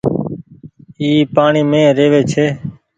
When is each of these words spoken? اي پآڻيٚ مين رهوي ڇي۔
اي 0.99 1.09
پآڻيٚ 1.33 1.69
مين 1.71 1.87
رهوي 1.97 2.21
ڇي۔ 2.31 2.45